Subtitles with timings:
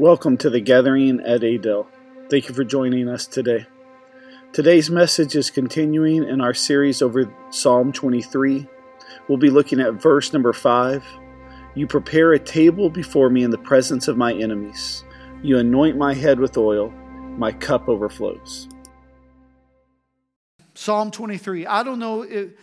[0.00, 1.86] Welcome to the gathering at Adel.
[2.28, 3.64] Thank you for joining us today.
[4.52, 8.66] Today's message is continuing in our series over Psalm 23.
[9.28, 11.04] We'll be looking at verse number 5.
[11.76, 15.04] You prepare a table before me in the presence of my enemies.
[15.44, 16.90] You anoint my head with oil,
[17.38, 18.66] my cup overflows.
[20.74, 21.66] Psalm 23.
[21.66, 22.22] I don't know.
[22.22, 22.58] It,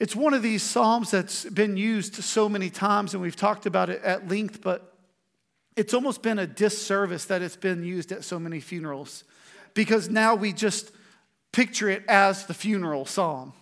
[0.00, 3.88] it's one of these Psalms that's been used so many times, and we've talked about
[3.88, 4.91] it at length, but
[5.76, 9.24] it's almost been a disservice that it's been used at so many funerals
[9.74, 10.90] because now we just
[11.52, 13.52] picture it as the funeral psalm.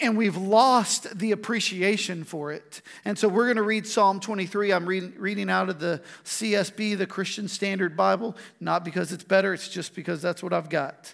[0.00, 2.80] And we've lost the appreciation for it.
[3.04, 4.72] And so we're going to read Psalm 23.
[4.72, 9.68] I'm reading, out of the CSB, the Christian Standard Bible, not because it's better, it's
[9.68, 11.12] just because that's what I've got.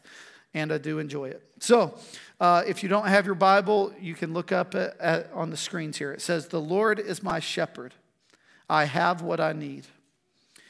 [0.55, 1.43] And I do enjoy it.
[1.59, 1.99] So
[2.39, 5.57] uh, if you don't have your Bible, you can look up at, at, on the
[5.57, 6.13] screens here.
[6.13, 7.95] It says, The Lord is my shepherd.
[8.71, 9.89] I have what I need.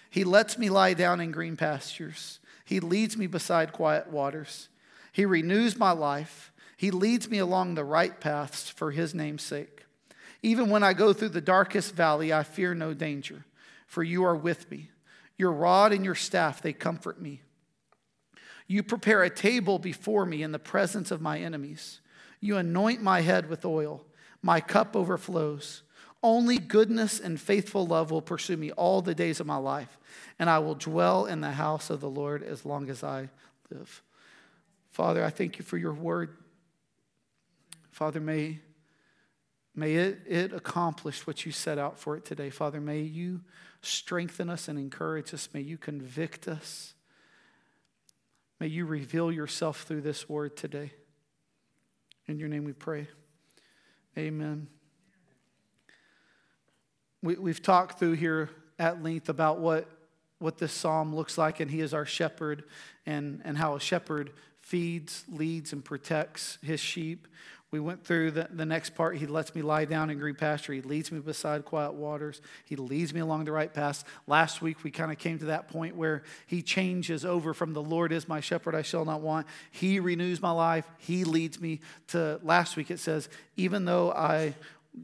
[0.08, 2.40] He lets me lie down in green pastures.
[2.64, 4.70] He leads me beside quiet waters.
[5.12, 6.50] He renews my life.
[6.78, 9.84] He leads me along the right paths for his name's sake.
[10.42, 13.44] Even when I go through the darkest valley, I fear no danger,
[13.86, 14.90] for you are with me.
[15.36, 17.42] Your rod and your staff, they comfort me.
[18.66, 22.00] You prepare a table before me in the presence of my enemies.
[22.40, 24.06] You anoint my head with oil.
[24.40, 25.82] My cup overflows.
[26.22, 29.98] Only goodness and faithful love will pursue me all the days of my life,
[30.38, 33.30] and I will dwell in the house of the Lord as long as I
[33.70, 34.02] live.
[34.90, 36.36] Father, I thank you for your word.
[37.90, 38.58] Father, may,
[39.74, 42.50] may it, it accomplish what you set out for it today.
[42.50, 43.40] Father, may you
[43.82, 45.48] strengthen us and encourage us.
[45.54, 46.94] May you convict us.
[48.58, 50.92] May you reveal yourself through this word today.
[52.26, 53.08] In your name we pray.
[54.18, 54.68] Amen.
[57.22, 59.86] We, we've talked through here at length about what,
[60.38, 62.64] what this psalm looks like, and he is our shepherd,
[63.04, 67.26] and, and how a shepherd feeds, leads, and protects his sheep.
[67.70, 69.16] We went through the, the next part.
[69.16, 70.72] He lets me lie down in green pasture.
[70.72, 72.40] He leads me beside quiet waters.
[72.64, 74.02] He leads me along the right path.
[74.26, 77.82] Last week, we kind of came to that point where he changes over from the
[77.82, 79.46] Lord is my shepherd, I shall not want.
[79.70, 80.84] He renews my life.
[80.98, 84.54] He leads me to last week, it says, even though I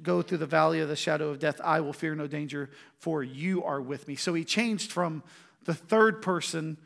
[0.02, 3.22] go through the valley of the shadow of death, I will fear no danger, for
[3.22, 4.16] you are with me.
[4.16, 5.22] So he changed from
[5.64, 6.78] the third person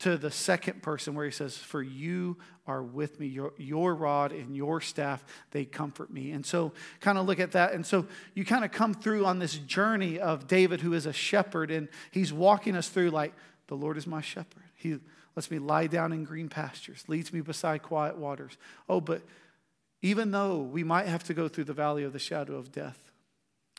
[0.00, 2.36] to the second person where he says, For you
[2.66, 6.32] are with me, your, your rod and your staff, they comfort me.
[6.32, 7.72] And so, kind of look at that.
[7.72, 11.12] And so, you kind of come through on this journey of David, who is a
[11.12, 13.32] shepherd, and he's walking us through, like,
[13.68, 14.64] the Lord is my shepherd.
[14.74, 14.98] He
[15.36, 18.56] lets me lie down in green pastures, leads me beside quiet waters.
[18.88, 19.22] Oh, but
[20.02, 23.12] even though we might have to go through the valley of the shadow of death,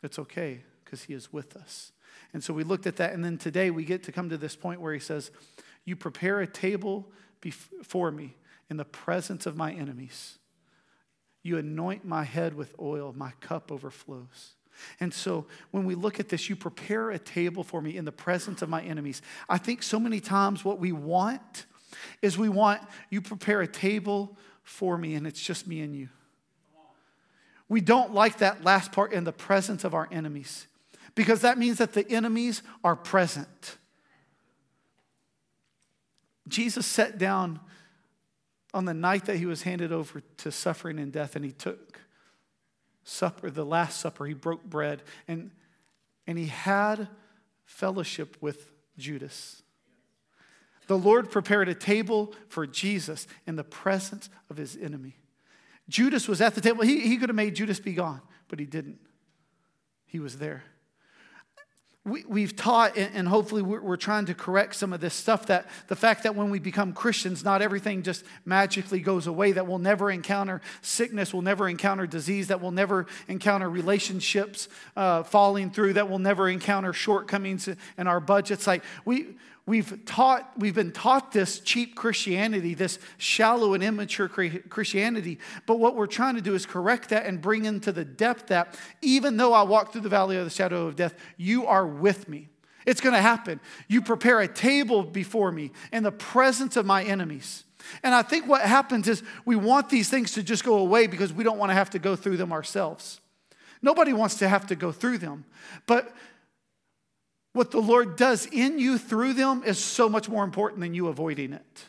[0.02, 1.92] it's okay because he is with us.
[2.32, 3.12] And so we looked at that.
[3.12, 5.30] And then today we get to come to this point where he says,
[5.84, 7.06] you prepare a table
[7.40, 8.36] before me
[8.70, 10.38] in the presence of my enemies.
[11.42, 14.54] You anoint my head with oil, my cup overflows.
[14.98, 18.12] And so when we look at this, you prepare a table for me in the
[18.12, 19.22] presence of my enemies.
[19.48, 21.66] I think so many times what we want
[22.22, 22.80] is we want
[23.10, 26.08] you prepare a table for me and it's just me and you.
[27.68, 30.66] We don't like that last part in the presence of our enemies
[31.14, 33.78] because that means that the enemies are present.
[36.48, 37.60] Jesus sat down
[38.74, 42.00] on the night that he was handed over to suffering and death, and he took
[43.04, 44.26] supper, the Last Supper.
[44.26, 45.52] He broke bread, and,
[46.26, 47.08] and he had
[47.64, 49.62] fellowship with Judas.
[50.86, 55.16] The Lord prepared a table for Jesus in the presence of his enemy.
[55.88, 56.82] Judas was at the table.
[56.82, 58.98] He, he could have made Judas be gone, but he didn't.
[60.06, 60.64] He was there
[62.06, 65.96] we, we've taught, and hopefully we're, trying to correct some of this stuff that the
[65.96, 70.10] fact that when we become Christians, not everything just magically goes away, that we'll never
[70.10, 76.10] encounter sickness, we'll never encounter disease, that we'll never encounter relationships uh, falling through, that
[76.10, 78.66] we'll never encounter shortcomings in our budgets.
[78.66, 79.28] Like we,
[79.66, 85.38] We've taught, we've been taught this cheap Christianity, this shallow and immature Christianity.
[85.66, 88.78] But what we're trying to do is correct that and bring into the depth that
[89.00, 92.28] even though I walk through the valley of the shadow of death, you are with
[92.28, 92.48] me.
[92.84, 93.58] It's going to happen.
[93.88, 97.64] You prepare a table before me in the presence of my enemies.
[98.02, 101.32] And I think what happens is we want these things to just go away because
[101.32, 103.20] we don't want to have to go through them ourselves.
[103.80, 105.44] Nobody wants to have to go through them.
[105.86, 106.14] But
[107.54, 111.06] what the Lord does in you through them is so much more important than you
[111.06, 111.84] avoiding it.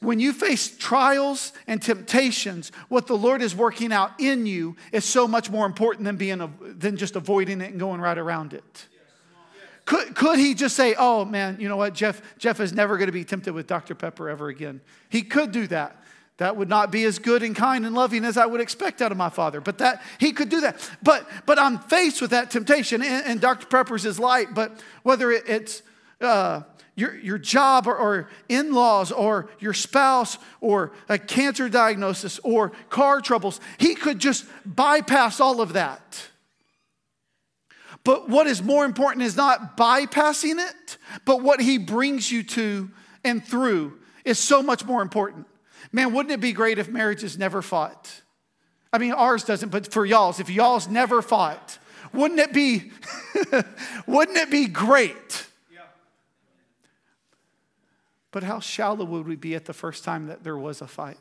[0.00, 5.04] When you face trials and temptations, what the Lord is working out in you is
[5.04, 8.86] so much more important than being than just avoiding it and going right around it.
[9.86, 13.06] Could, could he just say, oh man, you know what, Jeff, Jeff is never going
[13.06, 13.94] to be tempted with Dr.
[13.94, 14.80] Pepper ever again?
[15.08, 16.02] He could do that.
[16.38, 19.10] That would not be as good and kind and loving as I would expect out
[19.10, 19.60] of my father.
[19.60, 20.76] But that he could do that.
[21.02, 23.66] But but I'm faced with that temptation, and, and Dr.
[23.66, 24.54] Pepper's is light.
[24.54, 25.82] But whether it, it's
[26.20, 26.62] uh,
[26.96, 32.72] your, your job or, or in laws or your spouse or a cancer diagnosis or
[32.88, 36.28] car troubles, he could just bypass all of that.
[38.02, 42.90] But what is more important is not bypassing it, but what he brings you to
[43.24, 45.46] and through is so much more important.
[45.92, 48.22] Man, wouldn't it be great if marriages never fought?
[48.92, 51.78] I mean, ours doesn't, but for y'all's, if y'all's never fought,
[52.12, 52.92] wouldn't it be,
[54.06, 55.46] wouldn't it be great?
[55.72, 55.80] Yeah.
[58.30, 61.18] But how shallow would we be at the first time that there was a fight?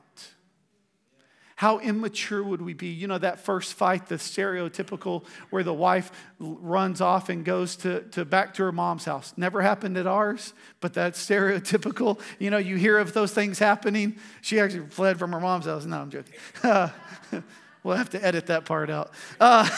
[1.55, 2.87] How immature would we be?
[2.87, 8.01] You know, that first fight, the stereotypical where the wife runs off and goes to,
[8.11, 9.33] to back to her mom's house.
[9.37, 12.19] Never happened at ours, but that's stereotypical.
[12.39, 14.17] You know, you hear of those things happening.
[14.41, 15.85] She actually fled from her mom's house.
[15.85, 16.33] No, I'm joking.
[17.85, 19.11] We'll have to edit that part out.
[19.39, 19.69] Uh,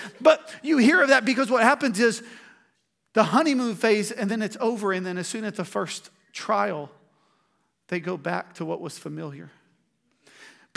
[0.20, 2.22] but you hear of that because what happens is
[3.12, 4.94] the honeymoon phase and then it's over.
[4.94, 6.90] And then as soon as the first trial,
[7.88, 9.50] they go back to what was familiar.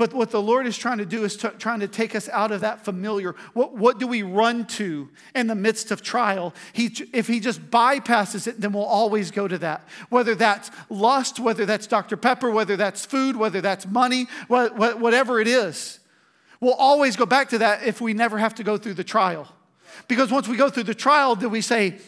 [0.01, 2.51] But what the Lord is trying to do is t- trying to take us out
[2.51, 3.36] of that familiar.
[3.53, 6.56] What, what do we run to in the midst of trial?
[6.74, 9.88] He, if He just bypasses it, then we'll always go to that.
[10.09, 12.18] Whether that's lust, whether that's Dr.
[12.18, 16.00] Pepper, whether that's food, whether that's money, what, what, whatever it is.
[16.59, 19.47] We'll always go back to that if we never have to go through the trial.
[20.07, 22.00] Because once we go through the trial, then we say,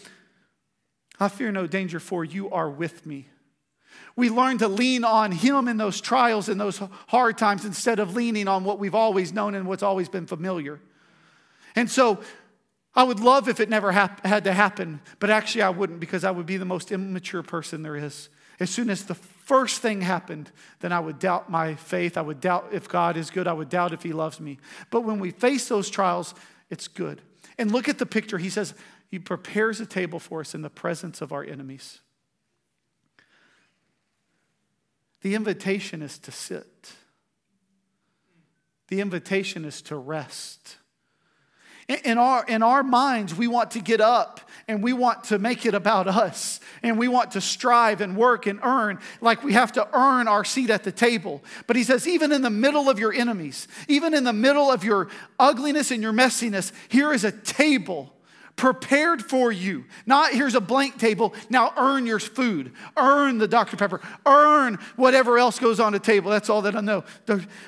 [1.19, 3.28] I fear no danger, for you are with me.
[4.15, 8.15] We learn to lean on Him in those trials and those hard times instead of
[8.15, 10.80] leaning on what we've always known and what's always been familiar.
[11.75, 12.19] And so
[12.95, 16.24] I would love if it never hap- had to happen, but actually I wouldn't because
[16.24, 18.30] I would be the most immature person there is.
[18.60, 22.18] As soon as the first thing happened, then I would doubt my faith.
[22.18, 23.48] I would doubt if God is good.
[23.48, 24.60] I would doubt if He loves me.
[24.92, 26.36] But when we face those trials,
[26.69, 27.21] it's good.
[27.57, 28.38] And look at the picture.
[28.38, 28.75] He says,
[29.10, 32.00] He prepares a table for us in the presence of our enemies.
[35.24, 36.92] The invitation is to sit,
[38.90, 40.78] the invitation is to rest.
[42.06, 44.40] In our, in our minds, we want to get up
[44.70, 46.62] and we want to make it about us.
[46.81, 50.46] And we want to strive and work and earn like we have to earn our
[50.46, 51.44] seat at the table.
[51.68, 54.86] But he says, even in the middle of your enemies, even in the middle of
[54.86, 58.12] your ugliness and your messiness, here is a table
[58.56, 59.86] prepared for you.
[60.06, 63.78] Not here's a blank table, now earn your food, earn the Dr.
[63.78, 66.32] Pepper, earn whatever else goes on the table.
[66.32, 67.04] That's all that I know.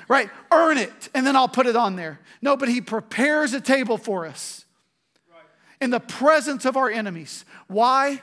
[0.08, 0.30] Right?
[0.52, 2.20] Earn it, and then I'll put it on there.
[2.40, 4.64] No, but He prepares a table for us
[5.80, 7.44] in the presence of our enemies.
[7.66, 8.22] Why?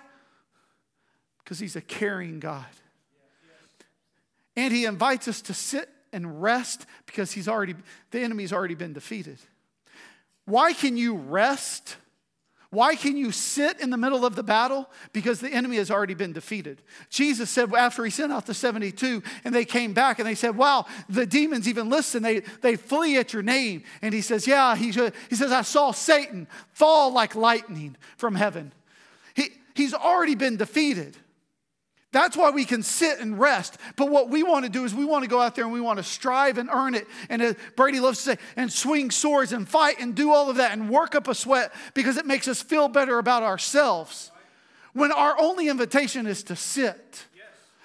[1.44, 2.66] Because He's a caring God.
[4.56, 7.76] And He invites us to sit and rest because He's already,
[8.12, 9.40] the enemy's already been defeated.
[10.46, 11.98] Why can you rest?
[12.74, 14.90] Why can you sit in the middle of the battle?
[15.14, 16.82] Because the enemy has already been defeated.
[17.08, 20.58] Jesus said after he sent out the 72 and they came back and they said,
[20.58, 22.24] Wow, the demons even listen.
[22.24, 23.84] They, they flee at your name.
[24.02, 28.74] And he says, Yeah, he, he says, I saw Satan fall like lightning from heaven.
[29.36, 31.16] He, he's already been defeated.
[32.14, 33.78] That's why we can sit and rest.
[33.96, 35.82] But what we want to do is we want to go out there and we
[35.82, 37.08] want to strive and earn it.
[37.28, 40.58] And uh, Brady loves to say, and swing swords and fight and do all of
[40.58, 44.32] that and work up a sweat because it makes us feel better about ourselves.
[44.94, 47.26] When our only invitation is to sit.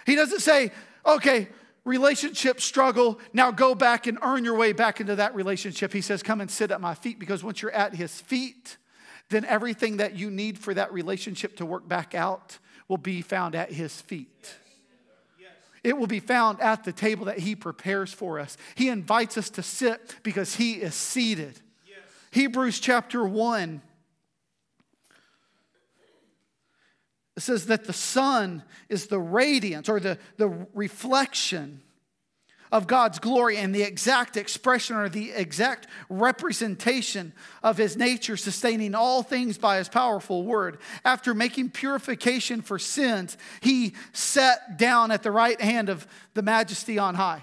[0.04, 0.72] He doesn't say,
[1.06, 1.48] okay,
[1.84, 5.90] relationship struggle, now go back and earn your way back into that relationship.
[5.90, 8.76] He says, come and sit at my feet because once you're at his feet,
[9.30, 12.58] then everything that you need for that relationship to work back out
[12.88, 14.56] will be found at his feet.
[15.84, 18.56] It will be found at the table that he prepares for us.
[18.74, 21.60] He invites us to sit because he is seated.
[21.86, 21.98] Yes.
[22.32, 23.82] Hebrews chapter 1
[27.36, 31.82] it says that the son is the radiance or the, the reflection
[32.70, 37.32] of God's glory and the exact expression or the exact representation
[37.62, 40.78] of his nature, sustaining all things by his powerful word.
[41.04, 46.98] After making purification for sins, he sat down at the right hand of the majesty
[46.98, 47.42] on high.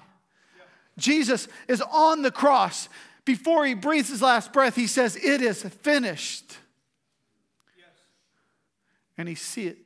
[0.98, 2.88] Jesus is on the cross.
[3.25, 6.58] Before he breathes his last breath, he says, It is finished.
[7.77, 7.88] Yes.
[9.17, 9.77] And he, see it,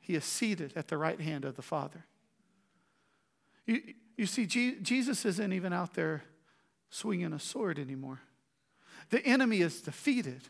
[0.00, 2.06] he is seated at the right hand of the Father.
[3.66, 3.82] You,
[4.20, 6.22] you see, Jesus isn't even out there
[6.90, 8.20] swinging a sword anymore.
[9.08, 10.42] The enemy is defeated.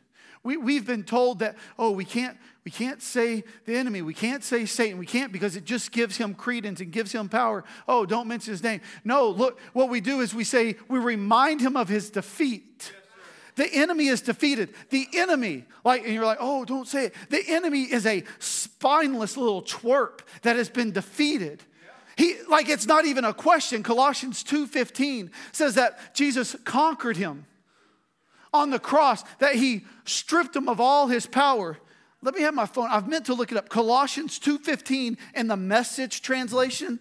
[0.43, 4.43] We, we've been told that, oh, we can't, we can't say the enemy, we can't
[4.43, 7.63] say Satan, we can't because it just gives him credence and gives him power.
[7.87, 8.81] Oh, don't mention his name.
[9.05, 12.93] No, look, what we do is we say, we remind him of his defeat.
[13.55, 14.75] The enemy is defeated.
[14.89, 17.15] The enemy, like, and you're like, oh, don't say it.
[17.29, 21.63] The enemy is a spineless little twerp that has been defeated.
[22.17, 23.83] He, like it's not even a question.
[23.83, 27.47] Colossians 2:15 says that Jesus conquered him
[28.53, 31.79] on the cross, that he stripped him of all his power.
[32.23, 32.89] Let me have my phone.
[32.91, 33.69] I've meant to look it up.
[33.69, 37.01] Colossians 2:15 in the message translation.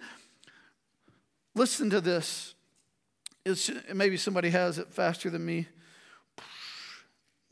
[1.56, 2.56] Listen to this.
[3.46, 5.68] It's, maybe somebody has it faster than me.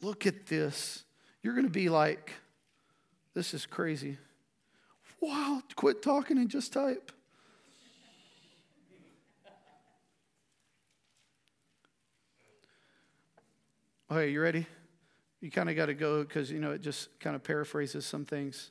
[0.01, 1.03] Look at this.
[1.41, 2.33] You're going to be like,
[3.33, 4.17] this is crazy.
[5.19, 7.11] Wow, quit talking and just type.
[14.09, 14.65] Okay, you ready?
[15.41, 18.23] You kind of got to go because, you know, it just kind of paraphrases some
[18.23, 18.69] things.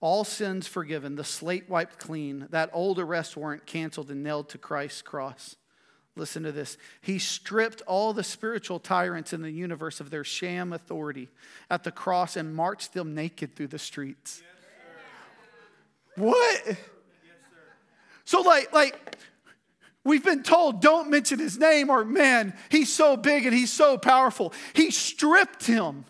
[0.00, 4.58] All sins forgiven, the slate wiped clean, that old arrest warrant canceled and nailed to
[4.58, 5.56] Christ's cross.
[6.16, 6.78] Listen to this.
[7.02, 11.28] He stripped all the spiritual tyrants in the universe of their sham authority
[11.68, 14.42] at the cross and marched them naked through the streets.
[16.16, 16.62] Yes, what?
[16.66, 16.76] Yes,
[18.24, 19.16] so, like, like,
[20.04, 23.98] We've been told don't mention his name or man, he's so big and he's so
[23.98, 24.52] powerful.
[24.72, 26.04] He stripped him.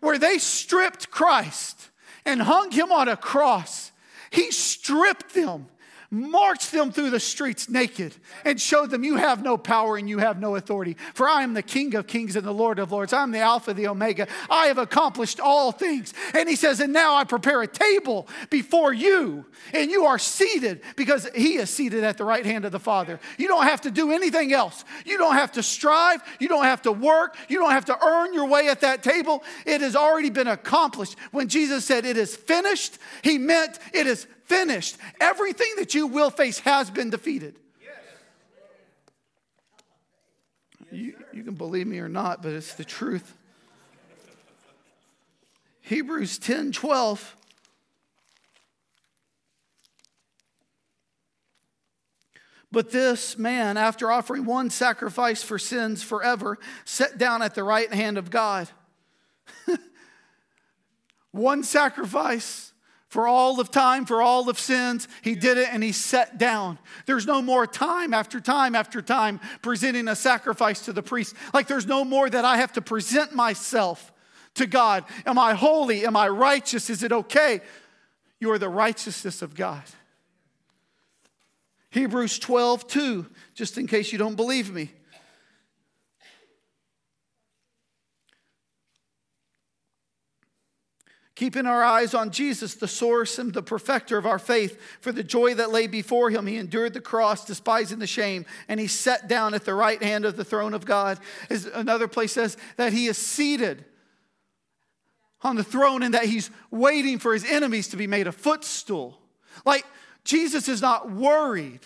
[0.00, 1.90] Where they stripped Christ
[2.26, 3.92] and hung him on a cross,
[4.30, 5.68] he stripped them
[6.10, 10.18] marched them through the streets naked and showed them you have no power and you
[10.18, 10.96] have no authority.
[11.14, 13.12] For I am the King of kings and the Lord of lords.
[13.12, 14.28] I'm the Alpha, the Omega.
[14.48, 16.14] I have accomplished all things.
[16.34, 20.82] And he says, And now I prepare a table before you, and you are seated
[20.96, 23.20] because he is seated at the right hand of the Father.
[23.38, 24.84] You don't have to do anything else.
[25.04, 26.22] You don't have to strive.
[26.38, 27.36] You don't have to work.
[27.48, 29.42] You don't have to earn your way at that table.
[29.64, 31.16] It has already been accomplished.
[31.32, 34.96] When Jesus said, It is finished, he meant it is finished.
[35.20, 37.56] Everything that you will face has been defeated.
[40.90, 43.36] You, you can believe me or not, but it's the truth.
[45.82, 47.36] Hebrews 10 12.
[52.72, 57.92] But this man, after offering one sacrifice for sins forever, sat down at the right
[57.92, 58.68] hand of God.
[61.30, 62.65] one sacrifice
[63.16, 65.08] for all of time, for all of sins.
[65.22, 66.78] He did it and he sat down.
[67.06, 71.34] There's no more time after time after time presenting a sacrifice to the priest.
[71.54, 74.12] Like there's no more that I have to present myself
[74.56, 75.02] to God.
[75.24, 76.04] Am I holy?
[76.04, 76.90] Am I righteous?
[76.90, 77.62] Is it okay?
[78.38, 79.84] You are the righteousness of God.
[81.88, 84.90] Hebrews 12, 2, just in case you don't believe me.
[91.36, 95.22] Keeping our eyes on Jesus, the source and the perfecter of our faith, for the
[95.22, 99.28] joy that lay before him, he endured the cross, despising the shame, and he sat
[99.28, 101.18] down at the right hand of the throne of God.
[101.50, 103.84] As another place says that he is seated
[105.42, 109.20] on the throne and that he's waiting for his enemies to be made a footstool.
[109.66, 109.84] Like
[110.24, 111.80] Jesus is not worried.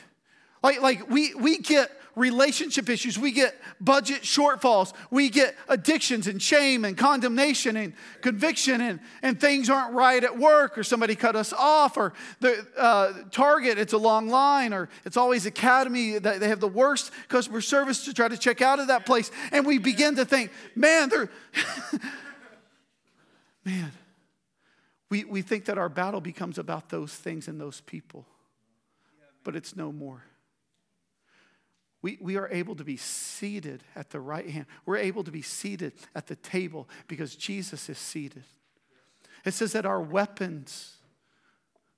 [0.62, 6.40] Like, like we, we get relationship issues, we get budget shortfalls, we get addictions and
[6.40, 11.36] shame and condemnation and conviction, and, and things aren't right at work, or somebody cut
[11.36, 16.48] us off, or the uh, Target, it's a long line, or it's always Academy, they
[16.48, 19.30] have the worst customer service to try to check out of that place.
[19.52, 21.30] And we begin to think, man, they're,
[23.64, 23.92] man,
[25.10, 28.26] we, we think that our battle becomes about those things and those people,
[29.44, 30.24] but it's no more.
[32.02, 34.66] We, we are able to be seated at the right hand.
[34.86, 38.44] We're able to be seated at the table because Jesus is seated.
[39.44, 40.96] It says that our weapons,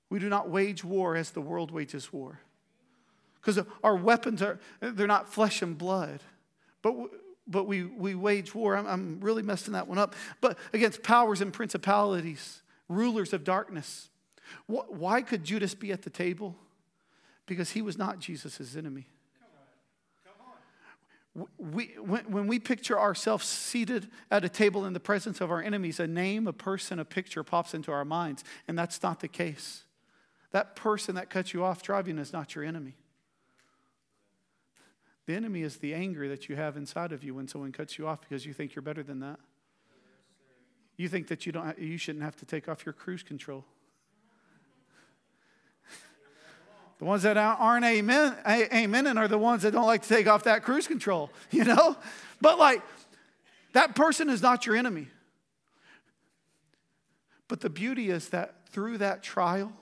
[0.09, 2.39] we do not wage war as the world wages war.
[3.35, 6.21] Because our weapons are, they're not flesh and blood,
[6.81, 6.95] but,
[7.47, 8.75] but we, we wage war.
[8.75, 10.15] I'm, I'm really messing that one up.
[10.39, 14.09] But against powers and principalities, rulers of darkness.
[14.67, 16.55] Why could Judas be at the table?
[17.45, 19.07] Because he was not Jesus' enemy.
[21.57, 25.99] We, when, we picture ourselves seated at a table in the presence of our enemies,
[25.99, 29.83] a name, a person, a picture pops into our minds, and that's not the case.
[30.51, 32.95] That person that cuts you off driving is not your enemy.
[35.25, 38.07] The enemy is the anger that you have inside of you when someone cuts you
[38.07, 39.39] off because you think you're better than that.
[40.97, 43.65] You think that you, don't, you shouldn't have to take off your cruise control.
[47.03, 50.25] The ones that aren't amen, amen and are the ones that don't like to take
[50.25, 51.97] off that cruise control, you know?
[52.39, 52.81] But like,
[53.73, 55.09] that person is not your enemy.
[57.49, 59.73] But the beauty is that through that trial,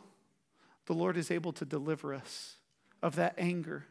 [0.88, 2.58] the Lord is able to deliver us
[3.04, 3.86] of that anger,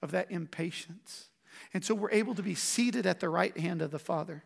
[0.00, 1.30] of that impatience.
[1.74, 4.44] And so we're able to be seated at the right hand of the Father.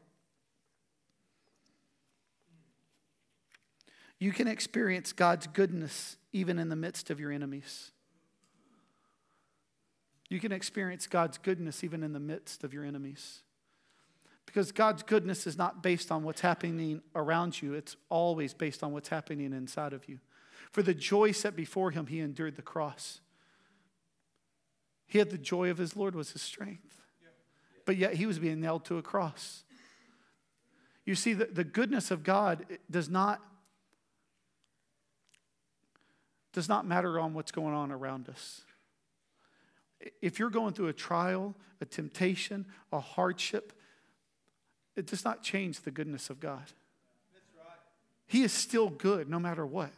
[4.18, 7.92] You can experience God's goodness even in the midst of your enemies.
[10.30, 13.42] You can experience God's goodness even in the midst of your enemies.
[14.46, 18.92] Because God's goodness is not based on what's happening around you, it's always based on
[18.92, 20.18] what's happening inside of you.
[20.70, 23.20] For the joy set before him, he endured the cross.
[25.06, 27.02] He had the joy of his Lord was his strength.
[27.84, 29.64] But yet he was being nailed to a cross.
[31.04, 33.40] You see, the, the goodness of God does not,
[36.52, 38.62] does not matter on what's going on around us.
[40.20, 43.72] If you're going through a trial, a temptation, a hardship,
[44.96, 46.64] it does not change the goodness of God.
[48.26, 49.90] He is still good no matter what.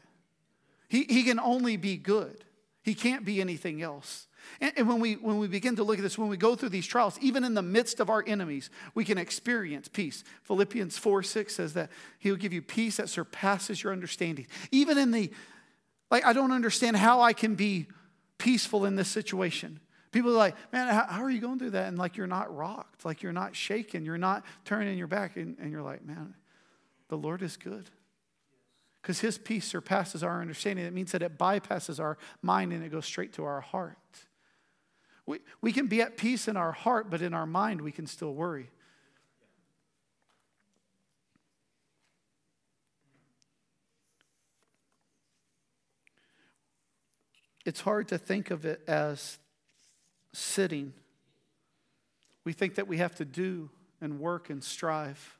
[0.88, 2.44] He, he can only be good,
[2.82, 4.26] he can't be anything else.
[4.60, 6.70] And, and when, we, when we begin to look at this, when we go through
[6.70, 10.24] these trials, even in the midst of our enemies, we can experience peace.
[10.42, 14.46] Philippians 4 6 says that He will give you peace that surpasses your understanding.
[14.70, 15.30] Even in the,
[16.10, 17.86] like, I don't understand how I can be
[18.38, 19.78] peaceful in this situation.
[20.12, 21.88] People are like, man, how, how, are you going through that?
[21.88, 25.36] And like, you're not rocked, like, you're not shaken, you're not turning your back.
[25.36, 26.34] And, and you're like, man,
[27.08, 27.88] the Lord is good.
[29.00, 30.84] Because his peace surpasses our understanding.
[30.84, 33.96] It means that it bypasses our mind and it goes straight to our heart.
[35.26, 38.06] We, we can be at peace in our heart, but in our mind, we can
[38.06, 38.70] still worry.
[47.64, 49.38] It's hard to think of it as
[50.32, 50.92] sitting.
[52.44, 53.70] We think that we have to do
[54.00, 55.38] and work and strive.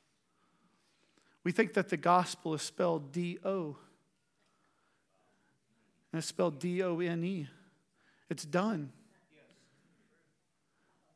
[1.45, 3.77] We think that the gospel is spelled D O.
[6.13, 7.49] And it's spelled D O N E.
[8.31, 8.93] It's done.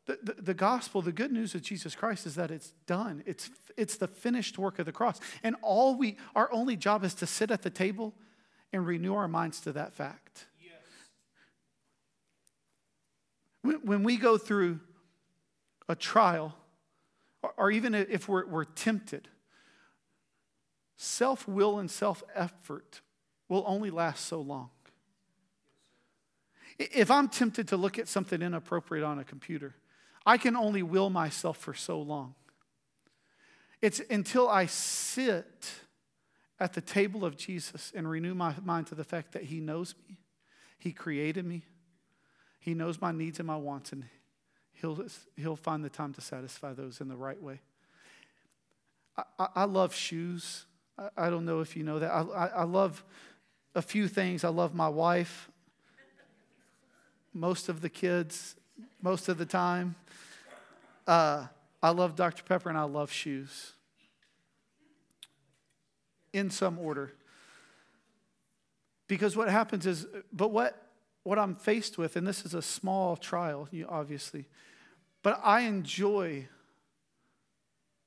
[0.07, 3.25] The, the, the, gospel, the good news of Jesus Christ is that it's done.
[3.27, 5.19] It's, it's the finished work of the cross.
[5.43, 8.15] And all we, our only job is to sit at the table
[8.73, 10.47] and renew our minds to that fact.
[13.75, 14.81] When we go through
[15.89, 16.55] a trial,
[17.57, 19.29] or even if we're, we're tempted,
[20.97, 23.01] self will and self effort
[23.49, 24.71] will only last so long.
[26.79, 29.75] If I'm tempted to look at something inappropriate on a computer,
[30.27, 32.35] I can only will myself for so long.
[33.81, 35.71] It's until I sit
[36.59, 39.95] at the table of Jesus and renew my mind to the fact that He knows
[40.09, 40.19] me,
[40.79, 41.63] He created me,
[42.67, 44.03] he knows my needs and my wants, and
[44.73, 45.01] he'll,
[45.37, 47.61] he'll find the time to satisfy those in the right way.
[49.17, 50.67] I, I, I love shoes.
[50.99, 52.11] I, I, don't know if you know that.
[52.11, 53.05] I, I love
[53.77, 54.43] a few things.
[54.43, 55.49] I love my wife,
[57.33, 58.57] most of the kids,
[59.01, 59.95] most of the time.
[61.07, 61.47] Uh,
[61.81, 62.43] I love Dr.
[62.43, 63.75] Pepper and I love shoes.
[66.33, 67.13] In some order.
[69.07, 70.86] Because what happens is, but what
[71.27, 74.47] what I'm faced with, and this is a small trial, obviously,
[75.25, 76.47] but I enjoy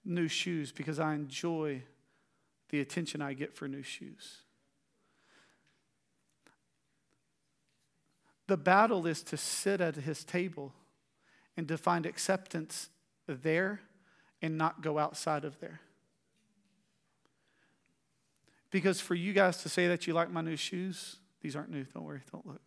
[0.06, 1.84] new shoes because I enjoy
[2.70, 4.38] the attention I get for new shoes.
[8.48, 10.72] The battle is to sit at his table
[11.58, 12.88] and to find acceptance
[13.28, 13.82] there
[14.42, 15.82] and not go outside of there.
[18.72, 21.84] Because for you guys to say that you like my new shoes, these aren't new,
[21.84, 22.62] don't worry, don't look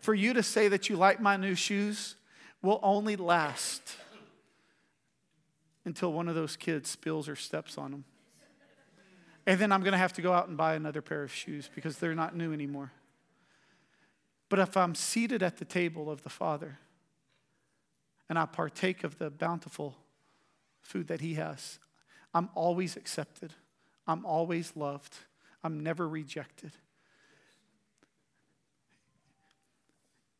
[0.00, 2.16] for you to say that you like my new shoes
[2.62, 3.96] will only last
[5.84, 8.04] until one of those kids spills or steps on them.
[9.46, 11.70] And then I'm going to have to go out and buy another pair of shoes
[11.74, 12.92] because they're not new anymore.
[14.48, 16.78] But if I'm seated at the table of the Father
[18.28, 19.96] and I partake of the bountiful
[20.82, 21.78] food that He has,
[22.34, 23.54] I'm always accepted.
[24.06, 25.14] I'm always loved.
[25.64, 26.72] I'm never rejected.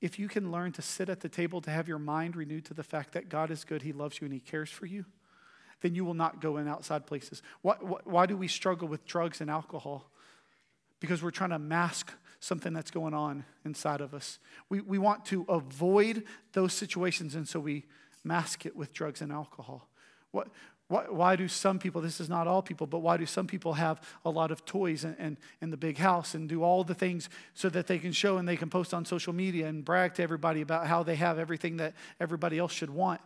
[0.01, 2.75] If you can learn to sit at the table, to have your mind renewed to
[2.75, 5.05] the fact that God is good, He loves you, and He cares for you,
[5.83, 7.43] then you will not go in outside places.
[7.63, 10.11] Why, why, do we struggle with drugs and alcohol?
[11.01, 14.39] Because we're trying to mask something that's going on inside of us.
[14.69, 17.85] We, we want to avoid those situations, and so we
[18.25, 19.89] mask it with drugs and alcohol.
[20.31, 20.49] What,
[20.90, 23.74] Why, why, do some people, this is not all people, but why do some people
[23.74, 26.96] have a lot of toys and, and, in the big house and do all the
[26.96, 30.14] things so that they can show and they can post on social media and brag
[30.14, 33.20] to everybody about how they have everything that everybody else should want?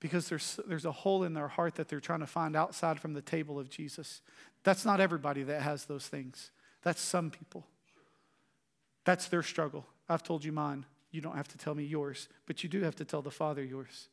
[0.00, 3.12] Because there's, there's a hole in their heart that they're trying to find outside from
[3.12, 4.22] the table of Jesus.
[4.64, 7.66] That's not everybody that has those things, that's some people.
[9.04, 9.84] That's their struggle.
[10.08, 10.86] I've told you mine.
[11.10, 13.62] You don't have to tell me yours, but you do have to tell the Father
[13.62, 14.08] yours.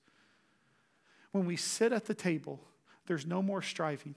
[1.36, 2.62] When we sit at the table,
[3.08, 4.16] there's no more striving.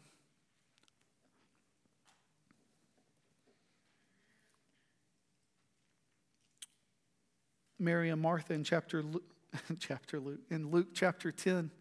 [7.76, 9.02] Mary and Martha in chapter
[9.80, 11.72] chapter Luke in Luke chapter 10.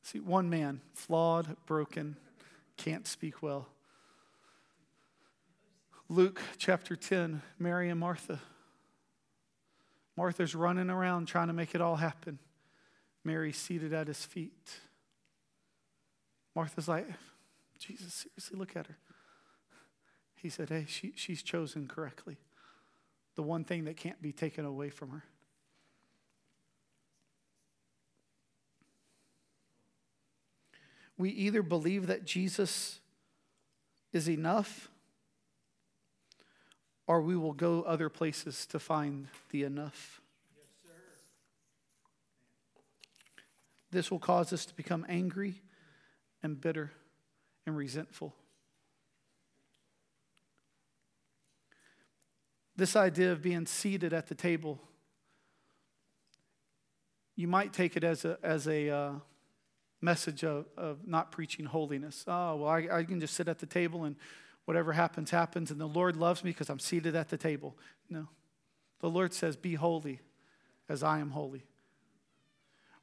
[0.00, 2.16] See, one man, flawed, broken,
[2.78, 3.68] can't speak well.
[6.08, 8.40] Luke chapter 10, Mary and Martha.
[10.16, 12.38] Martha's running around trying to make it all happen.
[13.24, 14.80] Mary seated at his feet.
[16.54, 17.06] Martha's like,
[17.78, 18.96] Jesus, seriously, look at her.
[20.34, 22.36] He said, Hey, she, she's chosen correctly.
[23.36, 25.24] The one thing that can't be taken away from her.
[31.16, 32.98] We either believe that Jesus
[34.12, 34.88] is enough
[37.06, 40.21] or we will go other places to find the enough.
[43.92, 45.60] This will cause us to become angry
[46.42, 46.90] and bitter
[47.66, 48.34] and resentful.
[52.74, 54.80] This idea of being seated at the table,
[57.36, 59.12] you might take it as a, as a uh,
[60.00, 62.24] message of, of not preaching holiness.
[62.26, 64.16] Oh, well, I, I can just sit at the table and
[64.64, 67.76] whatever happens, happens, and the Lord loves me because I'm seated at the table.
[68.08, 68.26] No.
[69.00, 70.20] The Lord says, Be holy
[70.88, 71.66] as I am holy.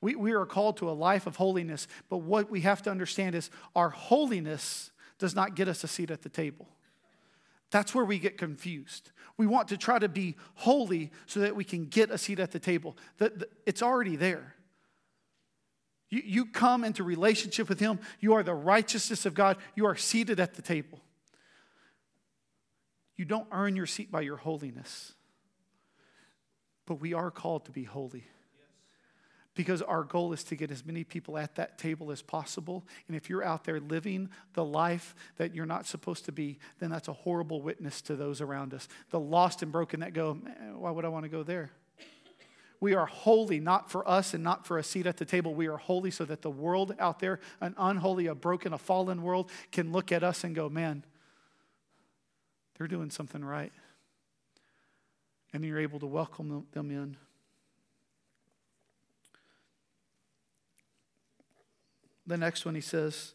[0.01, 3.35] We, we are called to a life of holiness, but what we have to understand
[3.35, 6.67] is our holiness does not get us a seat at the table.
[7.71, 9.12] That's where we get confused.
[9.38, 12.51] We want to try to be holy so that we can get a seat at
[12.51, 12.97] the table.
[13.17, 14.55] The, the, it's already there.
[16.09, 19.95] You, you come into relationship with Him, you are the righteousness of God, you are
[19.95, 20.99] seated at the table.
[23.15, 25.13] You don't earn your seat by your holiness.
[26.85, 28.23] But we are called to be holy.
[29.60, 32.86] Because our goal is to get as many people at that table as possible.
[33.10, 36.89] And if you're out there living the life that you're not supposed to be, then
[36.89, 38.88] that's a horrible witness to those around us.
[39.10, 40.36] The lost and broken that go,
[40.78, 41.72] why would I want to go there?
[42.80, 45.54] We are holy, not for us and not for a seat at the table.
[45.54, 49.24] We are holy so that the world out there, an unholy, a broken, a fallen
[49.24, 51.04] world, can look at us and go, man,
[52.78, 53.74] they're doing something right.
[55.52, 57.17] And you're able to welcome them in.
[62.29, 63.33] The next one he says,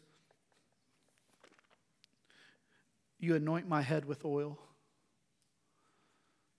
[3.19, 4.57] You anoint my head with oil.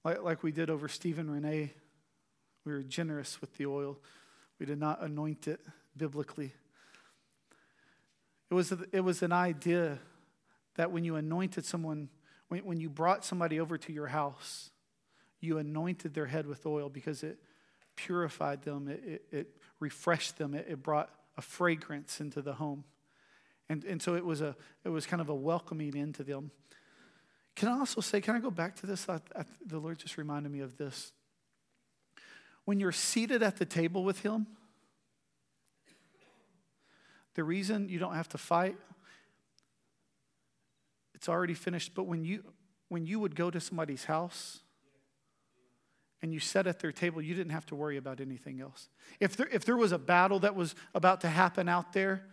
[0.05, 1.73] Like, like we did over Stephen Renee,
[2.67, 3.99] we were generous with the oil.
[4.59, 5.61] We did not anoint it
[5.97, 6.53] biblically.
[8.51, 9.99] It was, it was an idea
[10.75, 12.11] that when you anointed someone,
[12.49, 14.69] when, when you brought somebody over to your house,
[15.41, 17.39] you anointed their head with oil because it
[17.97, 22.85] purified them, it, it, it refreshed them, it, it, brought a fragrance into the home.
[23.69, 26.51] And, and so it was, a, it was kind of a welcoming into them.
[27.57, 29.09] Can I also say, can I go back to this?
[29.09, 31.13] I, I, the Lord just reminded me of this.
[32.65, 34.47] When you're seated at the table with Him,
[37.35, 38.77] the reason you don't have to fight
[41.17, 41.93] it's already finished.
[41.95, 42.45] But when you,
[42.89, 44.61] when you would go to somebody's house
[46.27, 48.89] and you sat at their table, you didn't have to worry about anything else.
[49.21, 52.27] If there, if there was a battle that was about to happen out there,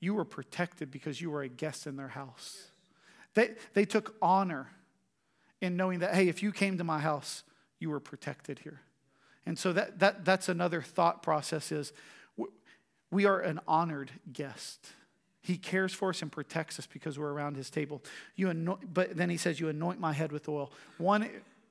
[0.00, 2.68] you were protected because you were a guest in their house.
[3.34, 4.70] They, they took honor
[5.60, 7.42] in knowing that, hey, if you came to my house,
[7.78, 8.80] you were protected here.
[9.44, 11.92] And so that, that, that's another thought process is
[13.10, 14.86] we are an honored guest.
[15.42, 18.02] He cares for us and protects us because we're around his table.
[18.36, 20.72] You anoint, but then he says, You anoint my head with oil.
[20.96, 21.28] One,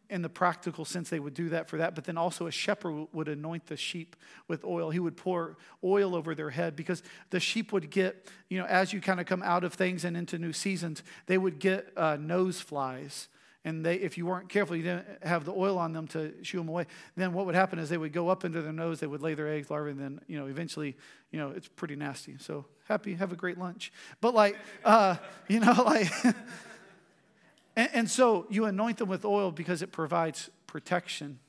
[0.10, 3.08] in the practical sense, they would do that for that, but then also a shepherd
[3.12, 4.15] would anoint the sheep
[4.48, 4.89] with oil.
[4.89, 8.93] He would pour oil over their head because the sheep would get, you know, as
[8.93, 12.17] you kind of come out of things and into new seasons, they would get uh,
[12.20, 13.28] nose flies
[13.67, 16.60] and they, if you weren't careful, you didn't have the oil on them to shoo
[16.60, 16.86] them away.
[17.17, 19.34] Then what would happen is they would go up into their nose, they would lay
[19.34, 20.96] their eggs, larvae, and then you know eventually,
[21.32, 22.38] you know, it's pretty nasty.
[22.39, 23.91] So happy, have a great lunch.
[24.22, 25.17] But like, uh,
[25.50, 26.10] you know, like,
[27.78, 31.40] and, and so you anoint them with oil because it provides protection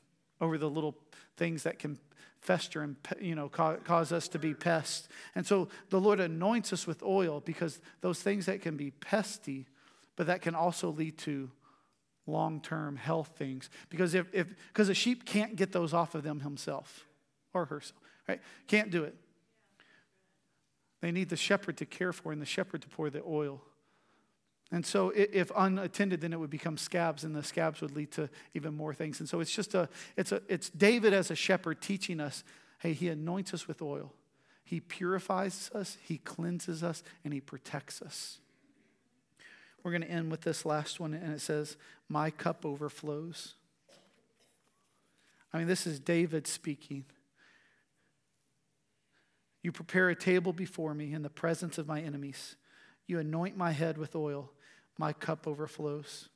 [0.41, 0.95] over the little
[1.37, 1.99] things that can
[2.41, 5.09] fester and you know cause us to be pests.
[5.35, 9.67] And so the Lord anoints us with oil because those things that can be pesty,
[10.15, 11.51] but that can also lead to
[12.27, 13.71] long-term health things.
[13.89, 17.07] Because if because a sheep can't get those off of them himself
[17.55, 18.41] or herself, right?
[18.67, 19.17] Can't do it.
[21.01, 23.63] They need the shepherd to care for and the shepherd to pour the oil.
[24.71, 28.29] And so, if unattended, then it would become scabs, and the scabs would lead to
[28.53, 29.19] even more things.
[29.19, 32.45] And so, it's just a, it's a, it's David as a shepherd teaching us,
[32.81, 34.13] hey, he anoints us with oil,
[34.65, 38.41] he purifies us, he cleanses us, and he protects us.
[39.83, 41.79] We're going to end with this last one, and it says,
[42.09, 43.55] "My cup overflows."
[45.51, 47.07] I mean, this is David speaking.
[49.63, 52.57] You prepare a table before me in the presence of my enemies.
[53.07, 54.53] You anoint my head with oil
[54.99, 56.29] my cup overflows.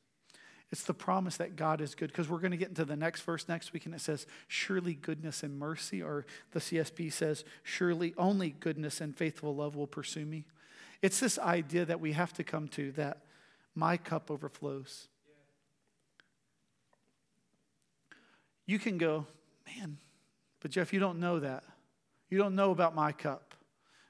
[0.70, 3.20] It's the promise that God is good because we're going to get into the next
[3.22, 8.14] verse next week and it says, Surely goodness and mercy, or the CSB says, Surely
[8.16, 10.46] only goodness and faithful love will pursue me.
[11.02, 13.18] It's this idea that we have to come to that
[13.74, 15.08] my cup overflows.
[18.64, 19.26] You can go,
[19.66, 19.98] man,
[20.60, 21.64] but Jeff, you don't know that.
[22.30, 23.54] You don't know about my cup.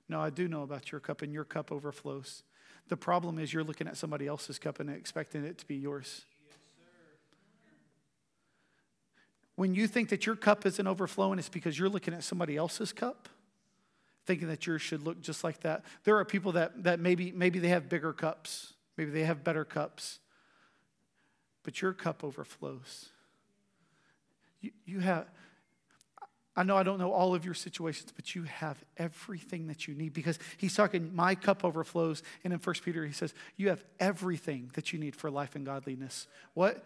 [0.09, 2.45] No, I do know about your cup, and your cup overflows.
[2.93, 6.27] The problem is you're looking at somebody else's cup and expecting it to be yours.
[9.57, 12.93] when you think that your cup isn't overflowing, it's because you're looking at somebody else's
[12.93, 13.31] cup,
[14.27, 15.87] thinking that yours should look just like that.
[16.05, 19.65] There are people that, that maybe, maybe they have bigger cups, maybe they have better
[19.65, 20.19] cups,
[21.63, 23.09] but your cup overflows.
[24.61, 25.29] You, you have,
[26.55, 29.95] I know I don't know all of your situations, but you have everything that you
[29.95, 32.23] need because he's talking, my cup overflows.
[32.45, 35.65] And in 1 Peter, he says, you have everything that you need for life and
[35.65, 36.27] godliness.
[36.53, 36.85] What?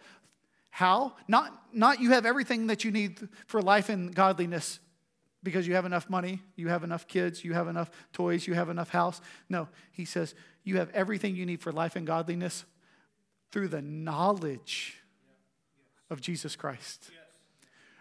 [0.69, 1.13] How?
[1.27, 4.79] Not, not you have everything that you need for life and godliness
[5.43, 8.69] because you have enough money, you have enough kids, you have enough toys, you have
[8.69, 9.21] enough house.
[9.49, 12.65] No, he says, you have everything you need for life and godliness
[13.51, 14.97] through the knowledge
[16.09, 17.11] of Jesus Christ.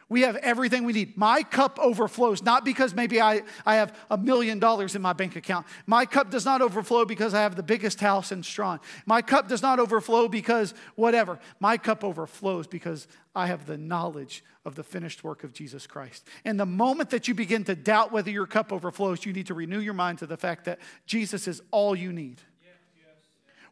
[0.08, 1.16] We have everything we need.
[1.16, 5.34] My cup overflows, not because maybe I, I have a million dollars in my bank
[5.34, 5.66] account.
[5.84, 8.78] My cup does not overflow because I have the biggest house in Strawn.
[9.04, 11.40] My cup does not overflow because whatever.
[11.58, 16.24] My cup overflows because I have the knowledge of the finished work of Jesus Christ.
[16.44, 19.54] And the moment that you begin to doubt whether your cup overflows, you need to
[19.54, 22.40] renew your mind to the fact that Jesus is all you need.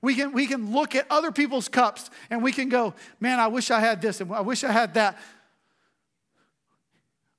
[0.04, 3.46] We can, we can look at other people's cups and we can go, man, I
[3.46, 5.16] wish I had this and I wish I had that.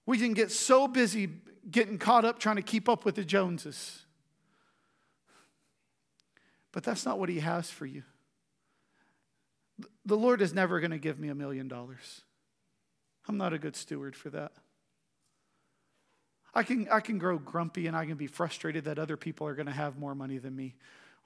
[0.06, 1.30] We can get so busy
[1.70, 4.04] getting caught up trying to keep up with the Joneses.
[6.72, 8.04] But that's not what He has for you.
[10.06, 12.22] The Lord is never going to give me a million dollars.
[13.28, 14.52] I'm not a good steward for that.
[16.54, 19.56] I can, I can grow grumpy and I can be frustrated that other people are
[19.56, 20.76] going to have more money than me.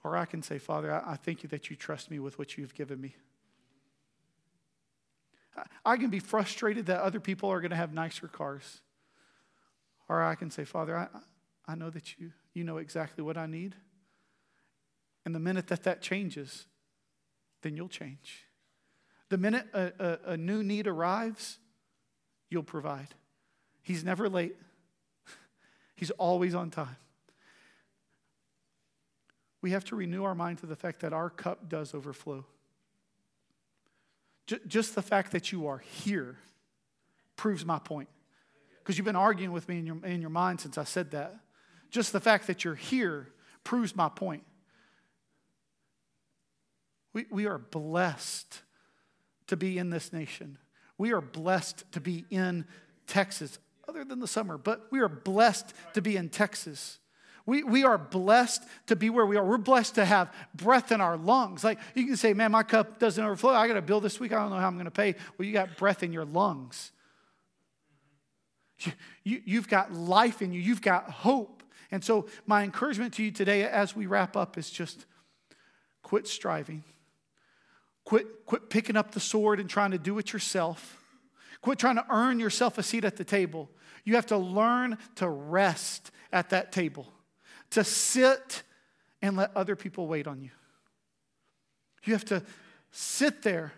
[0.03, 2.57] Or I can say, Father, I, I thank you that you trust me with what
[2.57, 3.15] you've given me.
[5.85, 8.81] I can be frustrated that other people are going to have nicer cars.
[10.07, 11.07] Or I can say, Father, I,
[11.67, 13.75] I know that you, you know exactly what I need.
[15.25, 16.65] And the minute that that changes,
[17.61, 18.45] then you'll change.
[19.29, 21.59] The minute a, a, a new need arrives,
[22.49, 23.13] you'll provide.
[23.81, 24.55] He's never late,
[25.95, 26.97] He's always on time.
[29.61, 32.45] We have to renew our mind to the fact that our cup does overflow.
[34.67, 36.37] Just the fact that you are here
[37.35, 38.09] proves my point.
[38.79, 41.35] Because you've been arguing with me in your, in your mind since I said that.
[41.91, 43.27] Just the fact that you're here
[43.63, 44.43] proves my point.
[47.13, 48.61] We, we are blessed
[49.47, 50.57] to be in this nation.
[50.97, 52.65] We are blessed to be in
[53.07, 53.57] Texas,
[53.87, 56.99] other than the summer, but we are blessed to be in Texas.
[57.45, 59.43] We, we are blessed to be where we are.
[59.43, 61.63] We're blessed to have breath in our lungs.
[61.63, 63.51] Like you can say, man, my cup doesn't overflow.
[63.51, 64.33] I got a bill this week.
[64.33, 65.15] I don't know how I'm going to pay.
[65.37, 66.91] Well, you got breath in your lungs.
[68.79, 68.91] You,
[69.23, 71.63] you, you've got life in you, you've got hope.
[71.91, 75.05] And so, my encouragement to you today as we wrap up is just
[76.03, 76.83] quit striving.
[78.05, 80.97] Quit, quit picking up the sword and trying to do it yourself.
[81.61, 83.69] Quit trying to earn yourself a seat at the table.
[84.05, 87.11] You have to learn to rest at that table
[87.71, 88.63] to sit
[89.21, 90.49] and let other people wait on you.
[92.03, 92.43] You have to
[92.91, 93.73] sit there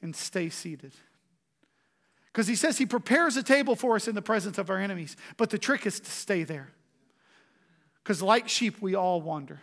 [0.00, 0.92] and stay seated.
[2.32, 5.16] Because he says he prepares a table for us in the presence of our enemies,
[5.36, 6.70] but the trick is to stay there.
[8.02, 9.60] Because, like sheep, we all wander.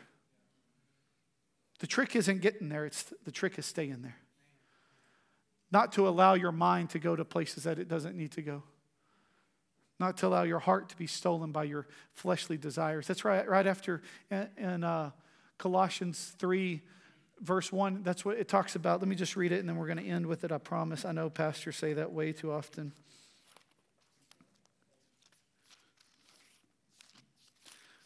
[1.80, 4.18] The trick isn't getting there, it's the trick is staying there.
[5.72, 8.64] Not to allow your mind to go to places that it doesn't need to go.
[10.00, 13.08] Not to allow your heart to be stolen by your fleshly desires.
[13.08, 15.12] That's right, right after in, uh,
[15.58, 16.82] Colossians 3,
[17.40, 19.00] verse 1, that's what it talks about.
[19.00, 21.06] Let me just read it and then we're going to end with it, I promise.
[21.06, 22.92] I know pastors say that way too often.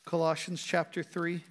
[0.05, 1.43] Colossians chapter 3.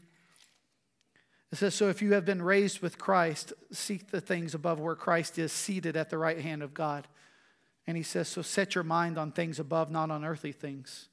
[1.53, 4.95] It says, So if you have been raised with Christ, seek the things above where
[4.95, 7.07] Christ is seated at the right hand of God.
[7.87, 11.09] And he says, So set your mind on things above, not on earthly things.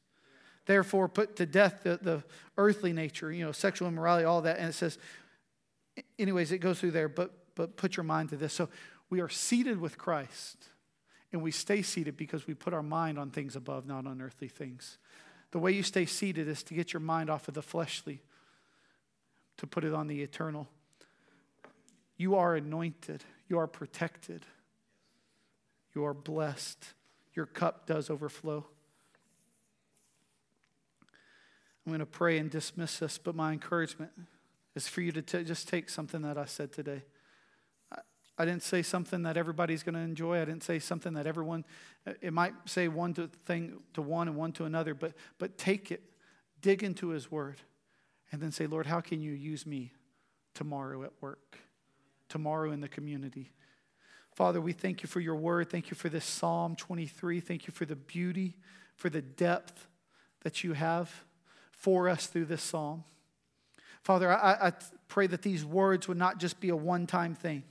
[0.65, 2.23] Therefore, put to death the, the
[2.57, 4.59] earthly nature, you know, sexual immorality, all that.
[4.59, 4.97] And it says,
[6.17, 8.53] anyways, it goes through there, but, but put your mind to this.
[8.53, 8.69] So
[9.09, 10.69] we are seated with Christ,
[11.31, 14.47] and we stay seated because we put our mind on things above, not on earthly
[14.47, 14.97] things.
[15.51, 18.21] The way you stay seated is to get your mind off of the fleshly,
[19.57, 20.67] to put it on the eternal.
[22.17, 24.45] You are anointed, you are protected,
[25.95, 26.93] you are blessed.
[27.35, 28.65] Your cup does overflow.
[31.85, 34.11] I'm going to pray and dismiss us, but my encouragement
[34.75, 37.03] is for you to t- just take something that I said today.
[37.91, 37.99] I,
[38.37, 40.41] I didn't say something that everybody's going to enjoy.
[40.41, 41.65] I didn't say something that everyone,
[42.21, 45.91] it might say one to thing to one and one to another, but, but take
[45.91, 46.01] it,
[46.61, 47.57] dig into his word,
[48.31, 49.91] and then say, Lord, how can you use me
[50.53, 51.59] tomorrow at work,
[52.29, 53.51] tomorrow in the community?
[54.33, 55.69] Father, we thank you for your word.
[55.69, 57.39] Thank you for this Psalm 23.
[57.39, 58.55] Thank you for the beauty,
[58.95, 59.87] for the depth
[60.41, 61.23] that you have
[61.71, 63.03] for us through this psalm.
[64.03, 64.73] Father, I, I
[65.07, 67.63] pray that these words would not just be a one time thing,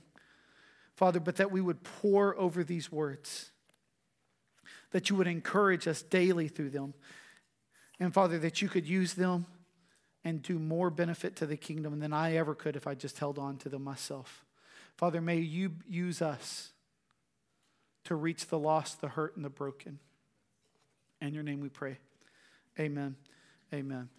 [0.95, 3.51] Father, but that we would pore over these words,
[4.91, 6.93] that you would encourage us daily through them.
[7.99, 9.45] And Father, that you could use them
[10.23, 13.37] and do more benefit to the kingdom than I ever could if I just held
[13.37, 14.45] on to them myself.
[14.97, 16.71] Father, may you use us
[18.05, 19.99] to reach the lost, the hurt, and the broken.
[21.21, 21.97] In your name we pray.
[22.79, 23.15] Amen.
[23.73, 24.09] Amen.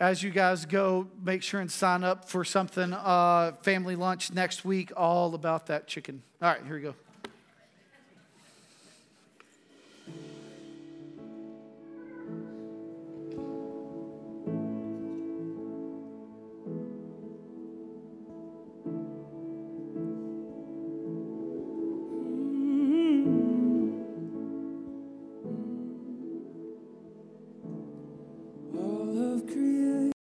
[0.00, 4.64] As you guys go, make sure and sign up for something, uh, family lunch next
[4.64, 6.22] week, all about that chicken.
[6.42, 6.94] All right, here we go.